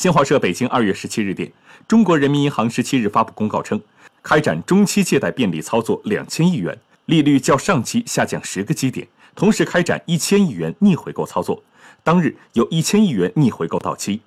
[0.00, 1.52] 新华社北京二月十七日电
[1.86, 3.78] 中国人民银行十七日发布公告称
[4.22, 11.62] 开展中期借贷便利操作两千亿元利率较上期下降十个基点同时开展一千亿元逆回购操作。
[12.02, 14.22] 当日有一千亿元逆回购到期。